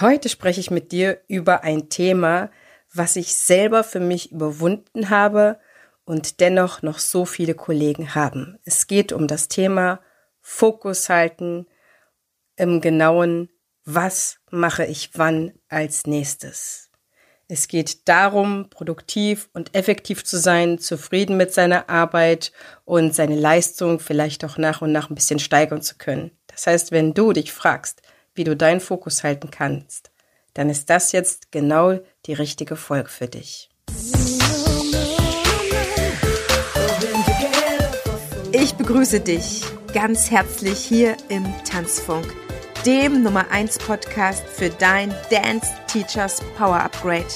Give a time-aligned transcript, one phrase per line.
[0.00, 2.50] Heute spreche ich mit dir über ein Thema,
[2.94, 5.58] was ich selber für mich überwunden habe
[6.04, 8.58] und dennoch noch so viele Kollegen haben.
[8.64, 10.00] Es geht um das Thema
[10.40, 11.66] Fokus halten
[12.56, 13.50] im genauen,
[13.84, 16.90] was mache ich wann als nächstes.
[17.48, 22.52] Es geht darum, produktiv und effektiv zu sein, zufrieden mit seiner Arbeit
[22.84, 26.30] und seine Leistung vielleicht auch nach und nach ein bisschen steigern zu können.
[26.46, 28.00] Das heißt, wenn du dich fragst,
[28.34, 30.10] wie du deinen Fokus halten kannst,
[30.54, 33.70] dann ist das jetzt genau die richtige Folge für dich.
[38.52, 42.26] Ich begrüße dich ganz herzlich hier im Tanzfunk,
[42.84, 47.26] dem Nummer 1 Podcast für dein Dance Teachers Power Upgrade.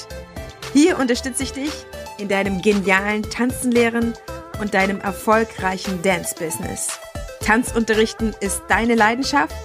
[0.73, 1.71] Hier unterstütze ich dich
[2.17, 4.13] in deinem genialen Tanzenlehren
[4.59, 6.99] und deinem erfolgreichen Dance Business.
[7.41, 9.55] Tanzunterrichten ist deine Leidenschaft?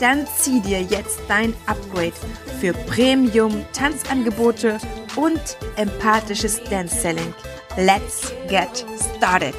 [0.00, 2.12] Dann zieh dir jetzt dein Upgrade
[2.60, 4.78] für Premium Tanzangebote
[5.16, 5.40] und
[5.76, 7.34] empathisches Dance Selling.
[7.76, 8.84] Let's get
[9.16, 9.54] started.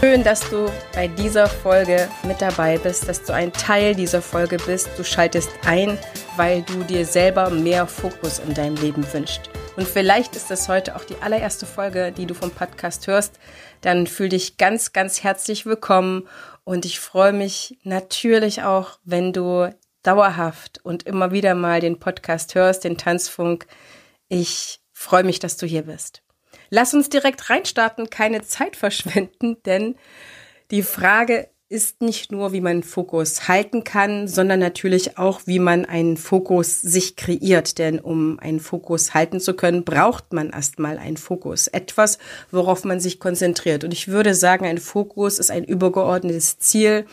[0.00, 4.56] Schön, dass du bei dieser Folge mit dabei bist, dass du ein Teil dieser Folge
[4.56, 4.88] bist.
[4.96, 5.98] Du schaltest ein,
[6.36, 9.50] weil du dir selber mehr Fokus in deinem Leben wünschst.
[9.76, 13.38] Und vielleicht ist das heute auch die allererste Folge, die du vom Podcast hörst.
[13.80, 16.28] Dann fühl dich ganz, ganz herzlich willkommen.
[16.64, 22.54] Und ich freue mich natürlich auch, wenn du dauerhaft und immer wieder mal den Podcast
[22.54, 23.66] hörst, den Tanzfunk.
[24.28, 26.22] Ich freue mich, dass du hier bist.
[26.70, 29.96] Lass uns direkt reinstarten, keine Zeit verschwenden, denn
[30.70, 35.84] die Frage ist nicht nur, wie man Fokus halten kann, sondern natürlich auch, wie man
[35.84, 37.78] einen Fokus sich kreiert.
[37.78, 41.68] Denn um einen Fokus halten zu können, braucht man erstmal einen Fokus.
[41.68, 42.18] Etwas,
[42.50, 43.84] worauf man sich konzentriert.
[43.84, 47.06] Und ich würde sagen, ein Fokus ist ein übergeordnetes Ziel.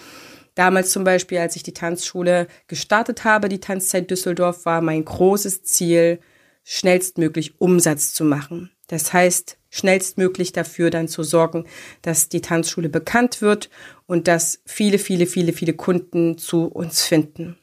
[0.55, 5.61] Damals zum Beispiel, als ich die Tanzschule gestartet habe, die Tanzzeit Düsseldorf, war mein großes
[5.61, 6.19] Ziel,
[6.63, 8.71] schnellstmöglich Umsatz zu machen.
[8.87, 11.65] Das heißt, schnellstmöglich dafür dann zu sorgen,
[12.01, 13.69] dass die Tanzschule bekannt wird
[14.05, 17.57] und dass viele, viele, viele, viele Kunden zu uns finden.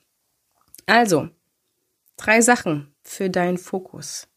[0.86, 1.28] Also,
[2.16, 4.28] drei Sachen für deinen Fokus.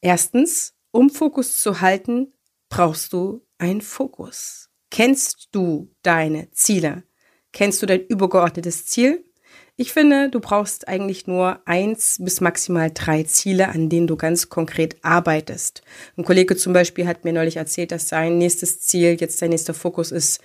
[0.00, 2.32] Erstens, um Fokus zu halten,
[2.68, 4.70] brauchst du einen Fokus.
[4.90, 7.04] Kennst du deine Ziele?
[7.52, 9.24] Kennst du dein übergeordnetes Ziel?
[9.80, 14.50] Ich finde, du brauchst eigentlich nur eins bis maximal drei Ziele, an denen du ganz
[14.50, 15.80] konkret arbeitest.
[16.18, 19.72] Ein Kollege zum Beispiel hat mir neulich erzählt, dass sein nächstes Ziel, jetzt sein nächster
[19.72, 20.42] Fokus ist,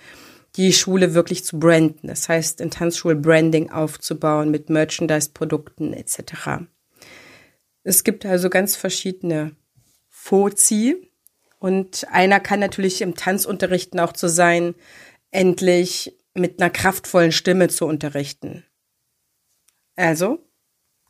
[0.56, 2.08] die Schule wirklich zu branden.
[2.08, 6.64] Das heißt, ein Tanzschul-Branding aufzubauen mit Merchandise-Produkten etc.
[7.82, 9.54] Es gibt also ganz verschiedene
[10.08, 11.10] Fozi
[11.58, 14.74] und einer kann natürlich im Tanzunterrichten auch zu sein,
[15.30, 18.64] endlich mit einer kraftvollen Stimme zu unterrichten.
[19.96, 20.46] Also,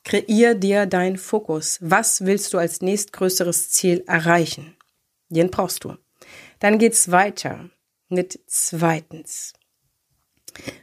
[0.04, 1.78] kreier dir deinen Fokus.
[1.80, 4.76] Was willst du als nächstgrößeres Ziel erreichen?
[5.28, 5.96] Den brauchst du.
[6.60, 7.70] Dann geht's weiter
[8.08, 9.52] mit zweitens.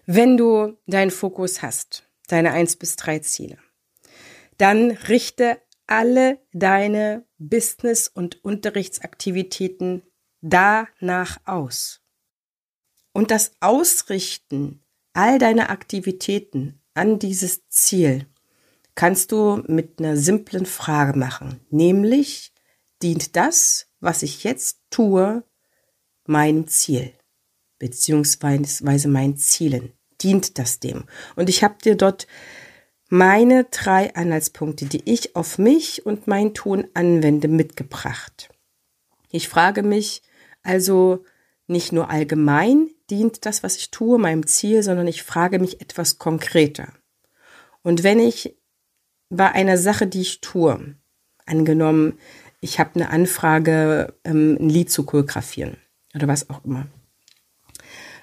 [0.06, 3.58] Wenn du deinen Fokus hast, deine eins bis drei Ziele,
[4.58, 10.03] dann richte alle deine Business- und Unterrichtsaktivitäten
[10.42, 12.02] danach aus.
[13.13, 18.28] Und das Ausrichten all deiner Aktivitäten an dieses Ziel
[18.96, 22.54] kannst du mit einer simplen Frage machen, nämlich
[23.02, 25.44] dient das, was ich jetzt tue,
[26.26, 27.14] meinem Ziel
[27.84, 29.92] beziehungsweise meinen Zielen?
[30.22, 31.04] Dient das dem?
[31.36, 32.28] Und ich habe dir dort
[33.10, 38.50] meine drei Anhaltspunkte, die ich auf mich und mein Tun anwende, mitgebracht.
[39.31, 40.22] Ich frage mich
[40.62, 41.25] also
[41.68, 46.18] nicht nur allgemein, dient das, was ich tue, meinem Ziel, sondern ich frage mich etwas
[46.18, 46.91] konkreter.
[47.84, 48.57] Und wenn ich
[49.29, 50.96] bei einer Sache, die ich tue,
[51.46, 52.18] angenommen,
[52.59, 55.78] ich habe eine Anfrage, ähm, ein Lied zu choreografieren
[56.16, 56.88] oder was auch immer,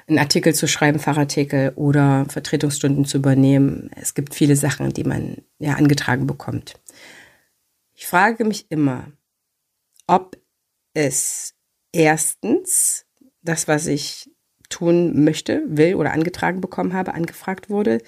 [0.08, 3.90] einen Artikel zu schreiben, Fachartikel oder Vertretungsstunden zu übernehmen.
[3.94, 6.80] Es gibt viele Sachen, die man ja angetragen bekommt.
[7.94, 9.12] Ich frage mich immer,
[10.08, 10.36] ob
[10.94, 11.54] es
[11.92, 13.06] erstens
[13.42, 14.28] das, was ich
[14.70, 17.98] tun möchte, will oder angetragen bekommen habe, angefragt wurde,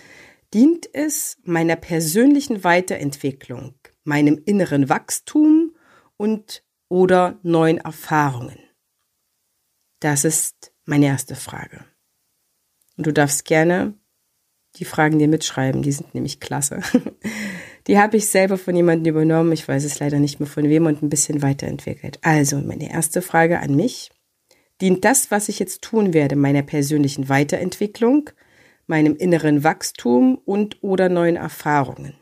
[0.55, 3.75] dient es meiner persönlichen Weiterentwicklung,
[4.05, 5.75] meinem inneren Wachstum
[6.17, 8.59] und oder neuen Erfahrungen?
[10.01, 11.85] Das ist meine erste Frage.
[12.97, 13.95] Und du darfst gerne
[14.77, 16.81] die Fragen dir mitschreiben, die sind nämlich klasse.
[17.89, 20.87] Die habe ich selber von jemandem übernommen, ich weiß es leider nicht mehr von wem
[20.87, 22.21] und ein bisschen weiterentwickelt.
[22.23, 24.11] Also meine erste Frage an mich.
[24.83, 28.31] Dient das, was ich jetzt tun werde, meiner persönlichen Weiterentwicklung,
[28.89, 32.15] meinem inneren Wachstum und oder neuen Erfahrungen.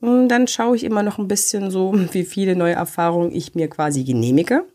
[0.00, 3.68] Und dann schaue ich immer noch ein bisschen so, wie viele neue Erfahrungen ich mir
[3.68, 4.68] quasi genehmige.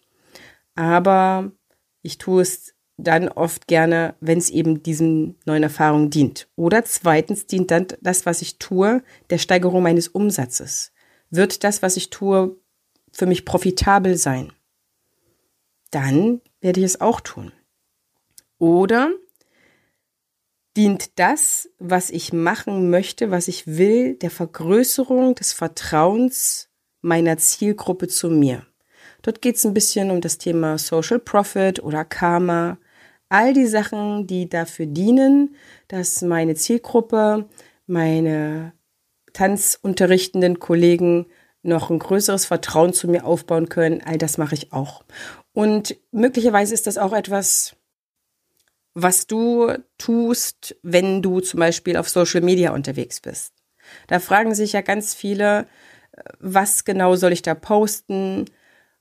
[0.76, 1.54] Aber
[2.02, 6.50] ich tue es dann oft gerne, wenn es eben diesen neuen Erfahrungen dient.
[6.58, 10.92] Oder zweitens dient dann das, was ich tue, der Steigerung meines Umsatzes.
[11.30, 12.58] Wird das, was ich tue,
[13.14, 14.52] für mich profitabel sein?
[15.92, 17.52] Dann werde ich es auch tun.
[18.58, 19.12] Oder
[20.76, 26.70] dient das, was ich machen möchte, was ich will, der Vergrößerung des Vertrauens
[27.02, 28.66] meiner Zielgruppe zu mir.
[29.22, 32.78] Dort geht es ein bisschen um das Thema Social Profit oder Karma.
[33.30, 35.56] All die Sachen, die dafür dienen,
[35.88, 37.50] dass meine Zielgruppe,
[37.88, 38.74] meine
[39.34, 41.26] tanzunterrichtenden Kollegen
[41.64, 44.02] noch ein größeres Vertrauen zu mir aufbauen können.
[44.06, 45.04] All das mache ich auch.
[45.56, 47.78] Und möglicherweise ist das auch etwas,
[48.94, 53.54] was du tust, wenn du zum Beispiel auf Social Media unterwegs bist.
[54.08, 55.66] Da fragen sich ja ganz viele,
[56.40, 58.46] was genau soll ich da posten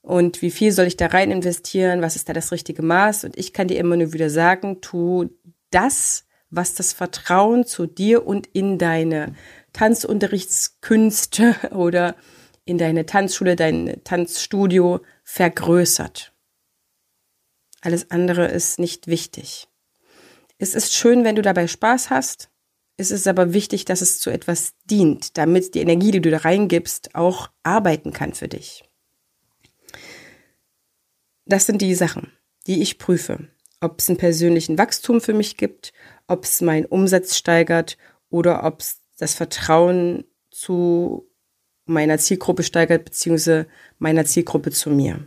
[0.01, 3.25] und wie viel soll ich da rein investieren, was ist da das richtige Maß?
[3.25, 5.31] Und ich kann dir immer nur wieder sagen, tu
[5.73, 9.35] das, was das Vertrauen zu dir und in deine
[9.73, 12.15] Tanzunterrichtskünste oder
[12.65, 16.34] in deine Tanzschule, dein Tanzstudio vergrößert.
[17.85, 19.69] Alles andere ist nicht wichtig.
[20.57, 22.49] Es ist schön, wenn du dabei Spaß hast.
[22.97, 26.39] Es ist aber wichtig, dass es zu etwas dient, damit die Energie, die du da
[26.39, 28.85] reingibst, auch arbeiten kann für dich.
[31.45, 32.33] Das sind die Sachen,
[32.67, 33.49] die ich prüfe.
[33.81, 35.93] Ob es einen persönlichen Wachstum für mich gibt,
[36.27, 37.99] ob es meinen Umsatz steigert
[38.31, 41.29] oder ob es das Vertrauen zu
[41.85, 43.67] meiner Zielgruppe steigert, beziehungsweise
[43.99, 45.27] meiner Zielgruppe zu mir.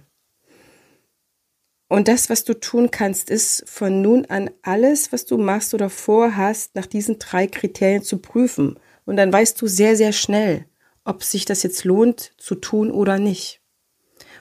[1.90, 5.90] Und das, was du tun kannst, ist von nun an alles, was du machst oder
[5.90, 8.78] vorhast, nach diesen drei Kriterien zu prüfen.
[9.06, 10.66] Und dann weißt du sehr, sehr schnell,
[11.06, 13.62] ob sich das jetzt lohnt zu tun oder nicht.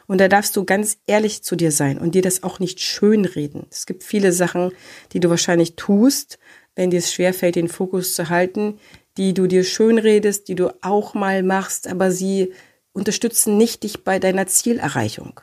[0.08, 3.66] Und da darfst du ganz ehrlich zu dir sein und dir das auch nicht schönreden.
[3.70, 4.72] Es gibt viele Sachen,
[5.12, 6.38] die du wahrscheinlich tust,
[6.74, 8.78] wenn dir es schwerfällt, den Fokus zu halten,
[9.16, 12.52] die du dir schönredest, die du auch mal machst, aber sie
[12.92, 15.40] unterstützen nicht dich bei deiner Zielerreichung.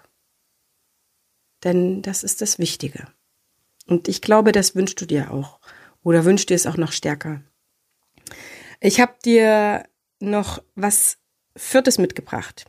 [1.64, 3.08] Denn das ist das Wichtige.
[3.88, 5.60] Und ich glaube, das wünschst du dir auch.
[6.04, 7.42] Oder wünschst dir es auch noch stärker.
[8.82, 9.86] Ich habe dir
[10.20, 11.18] noch was
[11.56, 12.66] Viertes mitgebracht,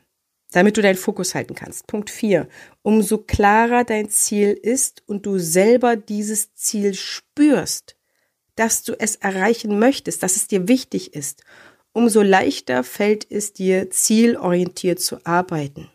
[0.52, 1.86] damit du deinen Fokus halten kannst.
[1.86, 2.48] Punkt 4.
[2.82, 7.96] Umso klarer dein Ziel ist und du selber dieses Ziel spürst,
[8.54, 11.42] dass du es erreichen möchtest, dass es dir wichtig ist,
[11.92, 15.90] umso leichter fällt es dir, zielorientiert zu arbeiten.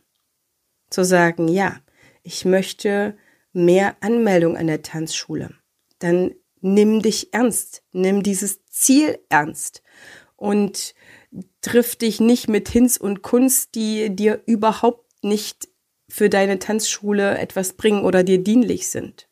[0.89, 1.79] Zu sagen, ja,
[2.29, 3.17] ich möchte
[3.53, 5.49] mehr Anmeldung an der Tanzschule.
[5.97, 9.81] Dann nimm dich ernst, nimm dieses Ziel ernst
[10.35, 10.93] und
[11.61, 15.69] triff dich nicht mit Hinz und Kunst, die dir überhaupt nicht
[16.07, 19.27] für deine Tanzschule etwas bringen oder dir dienlich sind.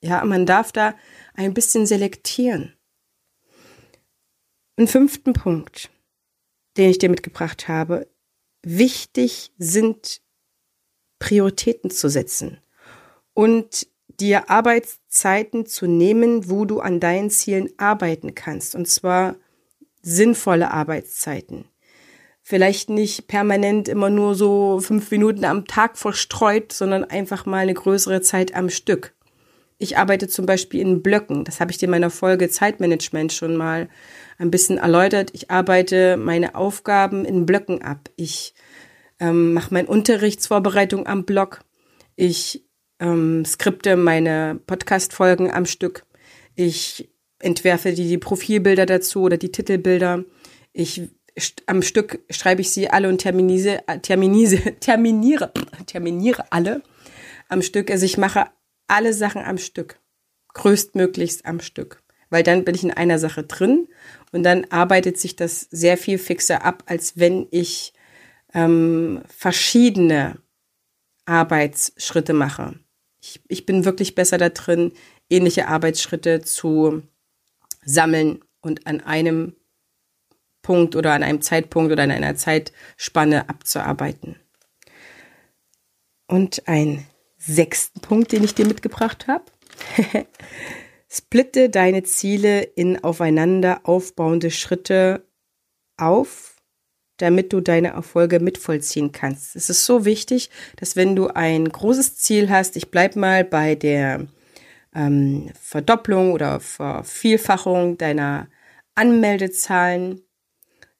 [0.00, 0.94] Ja, man darf da
[1.34, 2.76] ein bisschen selektieren.
[4.76, 5.90] Ein fünften Punkt,
[6.76, 8.08] den ich dir mitgebracht habe.
[8.62, 10.22] Wichtig sind
[11.18, 12.58] Prioritäten zu setzen
[13.34, 13.86] und
[14.20, 18.74] dir Arbeitszeiten zu nehmen, wo du an deinen Zielen arbeiten kannst.
[18.74, 19.36] Und zwar
[20.02, 21.66] sinnvolle Arbeitszeiten.
[22.42, 27.74] Vielleicht nicht permanent immer nur so fünf Minuten am Tag verstreut, sondern einfach mal eine
[27.74, 29.14] größere Zeit am Stück.
[29.78, 31.44] Ich arbeite zum Beispiel in Blöcken.
[31.44, 33.88] Das habe ich dir in meiner Folge Zeitmanagement schon mal
[34.38, 35.30] ein bisschen erläutert.
[35.34, 38.08] Ich arbeite meine Aufgaben in Blöcken ab.
[38.16, 38.54] Ich
[39.20, 41.60] ähm, mache meine Unterrichtsvorbereitung am Blog.
[42.16, 42.64] Ich
[42.98, 46.04] ähm, skripte meine Podcast-Folgen am Stück.
[46.54, 50.24] Ich entwerfe die, die Profilbilder dazu oder die Titelbilder.
[50.72, 51.02] Ich
[51.66, 55.52] am Stück schreibe ich sie alle und terminise, terminise, terminiere,
[55.86, 56.82] terminiere alle
[57.48, 57.90] am Stück.
[57.90, 58.46] Also ich mache
[58.88, 60.00] alle Sachen am Stück.
[60.54, 62.02] Größtmöglichst am Stück.
[62.30, 63.88] Weil dann bin ich in einer Sache drin
[64.32, 67.92] und dann arbeitet sich das sehr viel fixer ab, als wenn ich
[68.56, 70.38] ähm, verschiedene
[71.26, 72.80] Arbeitsschritte mache.
[73.20, 74.92] Ich, ich bin wirklich besser da drin,
[75.28, 77.02] ähnliche Arbeitsschritte zu
[77.84, 79.54] sammeln und an einem
[80.62, 84.36] Punkt oder an einem Zeitpunkt oder in einer Zeitspanne abzuarbeiten.
[86.26, 89.44] Und ein sechsten Punkt, den ich dir mitgebracht habe.
[91.08, 95.24] Splitte deine Ziele in aufeinander aufbauende Schritte
[95.96, 96.55] auf,
[97.18, 99.56] damit du deine Erfolge mitvollziehen kannst.
[99.56, 103.74] Es ist so wichtig, dass wenn du ein großes Ziel hast, ich bleib mal bei
[103.74, 104.26] der
[104.94, 108.48] ähm, Verdopplung oder Vervielfachung deiner
[108.94, 110.22] Anmeldezahlen,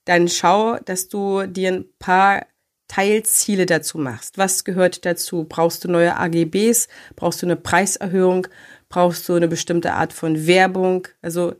[0.04, 2.46] dann schau, dass du dir ein paar
[2.88, 4.38] Teilziele dazu machst.
[4.38, 5.44] Was gehört dazu?
[5.49, 6.88] Brauchst du neue AGBs?
[7.16, 8.46] Brauchst du eine Preiserhöhung?
[8.88, 11.08] Brauchst du eine bestimmte Art von Werbung?
[11.20, 11.56] Also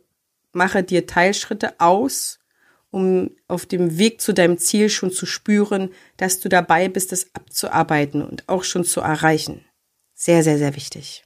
[0.53, 2.39] mache dir Teilschritte aus,
[2.97, 7.26] um auf dem Weg zu deinem Ziel schon zu spüren, dass du dabei bist, das
[7.35, 9.67] abzuarbeiten und auch schon zu erreichen.
[10.15, 11.23] Sehr, sehr, sehr wichtig.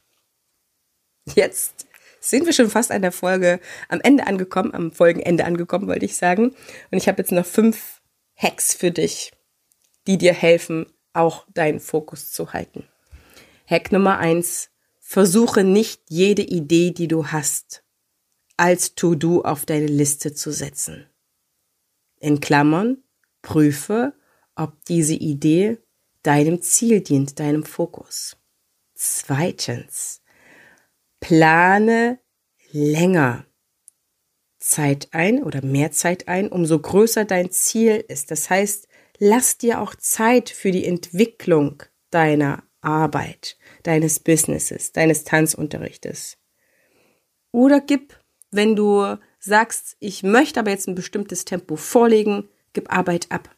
[1.33, 1.87] Jetzt
[2.19, 6.17] sind wir schon fast an der Folge am Ende angekommen, am Folgenende angekommen, wollte ich
[6.17, 6.53] sagen.
[6.91, 8.01] Und ich habe jetzt noch fünf
[8.35, 9.31] Hacks für dich,
[10.07, 12.85] die dir helfen, auch deinen Fokus zu halten.
[13.65, 14.71] Hack Nummer eins.
[14.99, 17.83] Versuche nicht jede Idee, die du hast,
[18.57, 21.07] als To-Do auf deine Liste zu setzen.
[22.21, 23.03] In Klammern,
[23.41, 24.13] prüfe,
[24.55, 25.79] ob diese Idee
[26.21, 28.37] deinem Ziel dient, deinem Fokus.
[28.93, 30.21] Zweitens,
[31.19, 32.19] plane
[32.71, 33.45] länger
[34.59, 38.29] Zeit ein oder mehr Zeit ein, umso größer dein Ziel ist.
[38.29, 38.87] Das heißt,
[39.17, 46.37] lass dir auch Zeit für die Entwicklung deiner Arbeit, deines Businesses, deines Tanzunterrichtes.
[47.51, 48.19] Oder gib,
[48.51, 53.53] wenn du sagst, ich möchte aber jetzt ein bestimmtes Tempo vorlegen, gib Arbeit ab,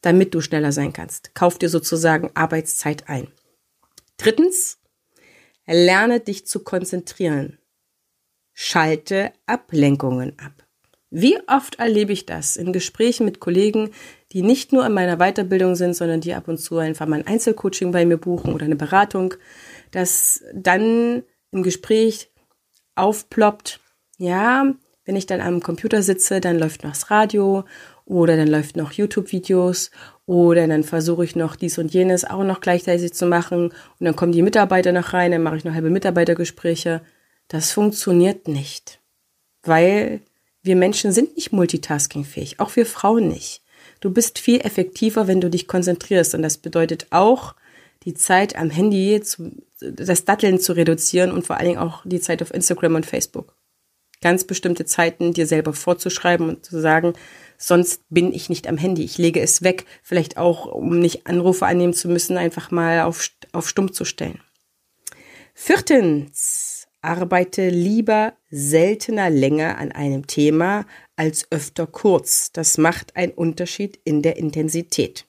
[0.00, 1.34] damit du schneller sein kannst.
[1.34, 3.28] Kauf dir sozusagen Arbeitszeit ein.
[4.16, 4.78] Drittens,
[5.66, 7.58] lerne dich zu konzentrieren.
[8.52, 10.66] Schalte Ablenkungen ab.
[11.10, 13.90] Wie oft erlebe ich das in Gesprächen mit Kollegen,
[14.30, 17.26] die nicht nur in meiner Weiterbildung sind, sondern die ab und zu einfach mal ein
[17.26, 19.34] Einzelcoaching bei mir buchen oder eine Beratung,
[19.90, 22.30] dass dann im Gespräch
[22.94, 23.80] aufploppt,
[24.18, 24.72] ja,
[25.04, 27.64] wenn ich dann am Computer sitze, dann läuft noch das Radio
[28.04, 29.90] oder dann läuft noch YouTube-Videos
[30.26, 34.16] oder dann versuche ich noch dies und jenes auch noch gleichzeitig zu machen und dann
[34.16, 37.02] kommen die Mitarbeiter noch rein, dann mache ich noch halbe Mitarbeitergespräche.
[37.48, 39.00] Das funktioniert nicht,
[39.62, 40.20] weil
[40.62, 43.62] wir Menschen sind nicht multitaskingfähig, auch wir Frauen nicht.
[44.00, 46.34] Du bist viel effektiver, wenn du dich konzentrierst.
[46.34, 47.54] Und das bedeutet auch,
[48.04, 52.20] die Zeit am Handy, zu, das Datteln zu reduzieren und vor allen Dingen auch die
[52.20, 53.54] Zeit auf Instagram und Facebook.
[54.22, 57.14] Ganz bestimmte Zeiten dir selber vorzuschreiben und zu sagen,
[57.56, 59.02] sonst bin ich nicht am Handy.
[59.02, 59.86] Ich lege es weg.
[60.02, 64.40] Vielleicht auch, um nicht Anrufe annehmen zu müssen, einfach mal auf, auf Stumm zu stellen.
[65.54, 70.86] Viertens, arbeite lieber seltener länger an einem Thema,
[71.16, 72.52] als öfter kurz.
[72.52, 75.26] Das macht einen Unterschied in der Intensität.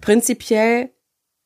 [0.00, 0.90] Prinzipiell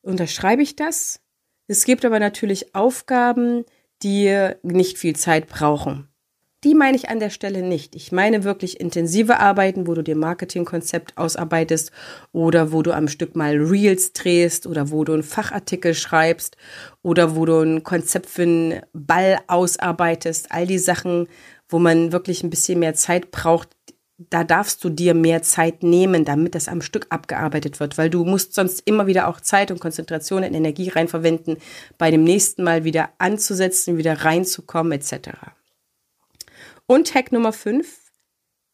[0.01, 1.21] unterschreibe ich das.
[1.67, 3.65] Es gibt aber natürlich Aufgaben,
[4.03, 6.07] die nicht viel Zeit brauchen.
[6.63, 7.95] Die meine ich an der Stelle nicht.
[7.95, 11.91] Ich meine wirklich intensive Arbeiten, wo du dir Marketingkonzept ausarbeitest
[12.33, 16.57] oder wo du am Stück mal Reels drehst oder wo du einen Fachartikel schreibst
[17.01, 20.51] oder wo du ein Konzept für einen Ball ausarbeitest.
[20.51, 21.27] All die Sachen,
[21.67, 23.69] wo man wirklich ein bisschen mehr Zeit braucht,
[24.29, 28.23] da darfst du dir mehr Zeit nehmen, damit das am Stück abgearbeitet wird, weil du
[28.25, 31.57] musst sonst immer wieder auch Zeit und Konzentration und Energie reinverwenden,
[31.97, 35.29] bei dem nächsten Mal wieder anzusetzen, wieder reinzukommen etc.
[36.85, 37.87] Und Hack Nummer 5,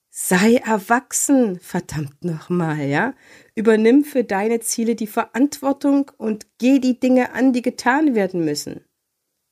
[0.09, 3.13] sei erwachsen, verdammt nochmal, ja.
[3.53, 8.83] Übernimm für deine Ziele die Verantwortung und geh die Dinge an, die getan werden müssen.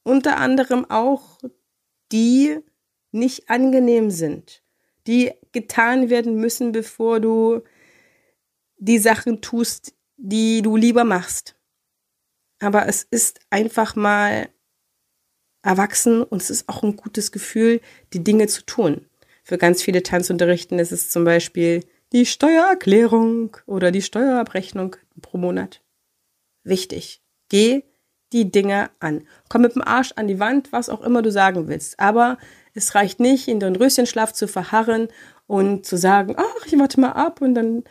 [0.04, 1.40] Unter anderem auch
[2.12, 2.60] die,
[3.12, 4.65] nicht angenehm sind,
[5.08, 7.62] die getan werden müssen, bevor du
[8.78, 11.56] die Sachen tust, die du lieber machst.
[12.60, 14.50] Aber es ist einfach mal
[15.62, 17.82] erwachsen und es ist auch ein gutes Gefühl,
[18.14, 19.08] die Dinge zu tun.
[19.44, 21.84] Für ganz viele Tanzunterrichten ist es zum Beispiel
[22.14, 25.82] die Steuererklärung oder die Steuerabrechnung pro Monat.
[26.64, 27.22] Wichtig.
[27.50, 27.84] Geh
[28.34, 29.28] die Dinge an.
[29.50, 32.00] Komm mit dem Arsch an die Wand, was auch immer du sagen willst.
[32.00, 32.38] Aber
[32.76, 35.08] es reicht nicht, in den Röschenschlaf zu verharren
[35.48, 37.84] und zu sagen, ach, ich warte mal ab und dann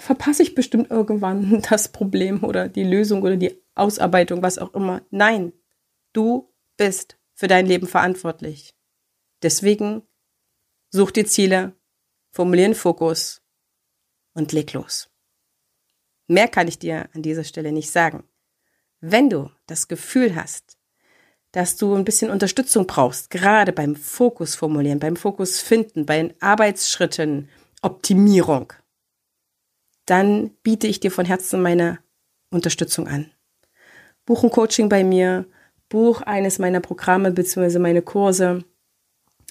[0.00, 5.02] verpasse ich bestimmt irgendwann das Problem oder die Lösung oder die Ausarbeitung, was auch immer.
[5.10, 5.52] Nein,
[6.12, 8.76] du bist für dein Leben verantwortlich.
[9.42, 10.02] Deswegen
[10.90, 11.74] such die Ziele,
[12.30, 13.42] formulier einen Fokus
[14.34, 15.10] und leg los.
[16.26, 18.24] Mehr kann ich dir an dieser Stelle nicht sagen.
[19.00, 20.77] Wenn du das Gefühl hast,
[21.52, 26.34] dass du ein bisschen Unterstützung brauchst, gerade beim Fokus formulieren, beim Fokus finden, bei den
[26.40, 27.48] Arbeitsschritten,
[27.80, 28.72] Optimierung,
[30.06, 31.98] dann biete ich dir von Herzen meine
[32.50, 33.30] Unterstützung an.
[34.24, 35.46] Buch ein Coaching bei mir,
[35.88, 37.78] buch eines meiner Programme bzw.
[37.78, 38.64] meine Kurse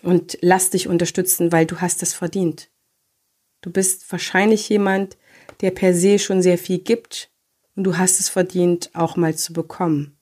[0.03, 2.69] und lass dich unterstützen, weil du hast es verdient.
[3.61, 5.17] Du bist wahrscheinlich jemand,
[5.61, 7.31] der per se schon sehr viel gibt
[7.75, 10.16] und du hast es verdient, auch mal zu bekommen.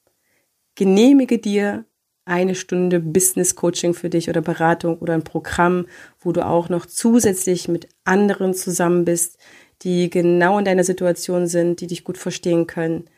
[0.75, 1.85] Genehmige dir
[2.25, 5.87] eine Stunde Business Coaching für dich oder Beratung oder ein Programm,
[6.19, 9.37] wo du auch noch zusätzlich mit anderen zusammen bist,
[9.83, 13.09] die genau in deiner Situation sind, die dich gut verstehen können.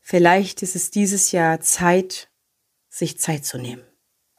[0.00, 2.30] Vielleicht ist es dieses Jahr Zeit,
[2.88, 3.82] sich Zeit zu nehmen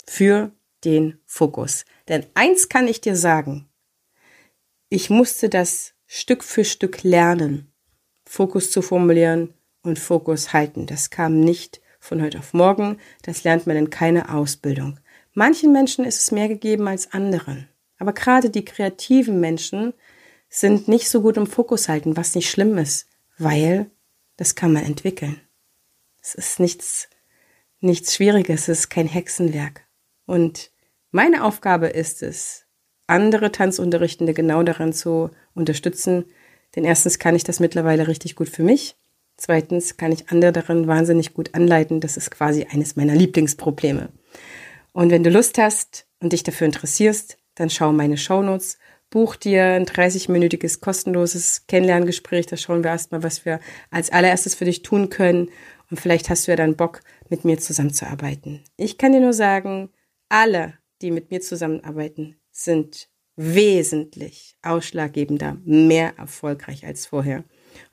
[0.08, 0.52] für
[0.84, 1.86] den Fokus.
[2.08, 3.70] Denn eins kann ich dir sagen,
[4.90, 7.74] ich musste das Stück für Stück lernen,
[8.26, 10.86] Fokus zu formulieren und Fokus halten.
[10.86, 15.00] Das kam nicht von heute auf morgen, das lernt man in keiner Ausbildung.
[15.34, 17.68] Manchen Menschen ist es mehr gegeben als anderen.
[17.98, 19.94] Aber gerade die kreativen Menschen
[20.50, 23.08] sind nicht so gut im Fokus halten, was nicht schlimm ist,
[23.38, 23.90] weil
[24.38, 25.42] das kann man entwickeln.
[26.22, 27.10] Es ist nichts,
[27.80, 29.86] nichts Schwieriges, es ist kein Hexenwerk.
[30.26, 30.72] Und
[31.12, 32.66] meine Aufgabe ist es,
[33.08, 36.26] andere Tanzunterrichtende genau daran zu unterstützen.
[36.76, 38.96] Denn erstens kann ich das mittlerweile richtig gut für mich.
[39.38, 42.00] Zweitens kann ich andere darin wahnsinnig gut anleiten.
[42.00, 44.10] Das ist quasi eines meiner Lieblingsprobleme.
[44.94, 48.78] Und wenn du Lust hast und dich dafür interessierst, dann schau meine Shownotes,
[49.10, 52.46] buch dir ein 30-minütiges kostenloses Kennenlerngespräch.
[52.46, 53.60] Da schauen wir erstmal, was wir
[53.92, 55.50] als allererstes für dich tun können.
[55.90, 58.64] Und vielleicht hast du ja dann Bock, mit mir zusammenzuarbeiten.
[58.78, 59.90] Ich kann dir nur sagen,
[60.30, 67.44] alle, die mit mir zusammenarbeiten, sind wesentlich ausschlaggebender, mehr erfolgreich als vorher.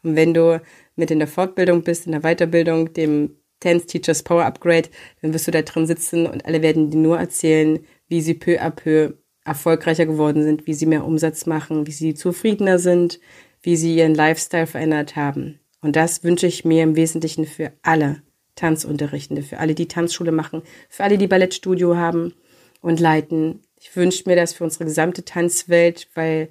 [0.02, 0.60] Und wenn du
[0.96, 4.88] mit in der Fortbildung bist, in der Weiterbildung, dem Tense Teachers Power Upgrade,
[5.20, 8.60] dann wirst du da drin sitzen und alle werden dir nur erzählen, wie sie peu
[8.60, 13.20] à peu erfolgreicher geworden sind, wie sie mehr Umsatz machen, wie sie zufriedener sind,
[13.62, 15.60] wie sie ihren Lifestyle verändert haben.
[15.80, 18.22] Und das wünsche ich mir im Wesentlichen für alle
[18.54, 22.34] Tanzunterrichtende, für alle, die Tanzschule machen, für alle, die Ballettstudio haben
[22.80, 23.60] und leiten.
[23.80, 26.50] Ich wünsche mir das für unsere gesamte Tanzwelt, weil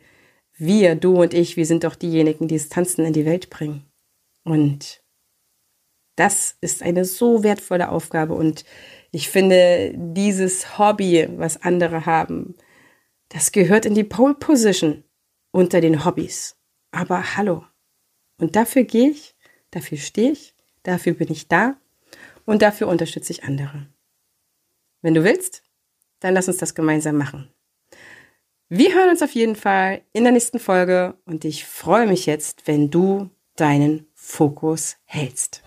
[0.62, 3.86] wir, du und ich, wir sind doch diejenigen, die das Tanzen in die Welt bringen.
[4.44, 5.02] Und
[6.16, 8.36] das ist eine so wertvolle Aufgabe.
[8.36, 8.64] Und
[9.12, 12.56] ich finde, dieses Hobby, was andere haben,
[13.30, 15.04] das gehört in die Pole Position
[15.52, 16.56] unter den Hobbys.
[16.92, 17.66] Aber hallo.
[18.38, 19.36] Und dafür gehe ich,
[19.72, 21.76] dafür stehe ich, dafür bin ich da
[22.46, 23.88] und dafür unterstütze ich andere.
[25.02, 25.64] Wenn du willst,
[26.20, 27.52] dann lass uns das gemeinsam machen.
[28.74, 32.68] Wir hören uns auf jeden Fall in der nächsten Folge und ich freue mich jetzt,
[32.68, 35.62] wenn du deinen Fokus hältst.